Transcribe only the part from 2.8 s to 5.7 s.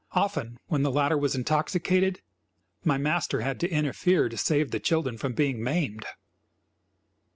my master had to interfere to save the children from being